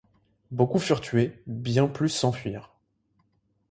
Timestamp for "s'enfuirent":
2.09-2.73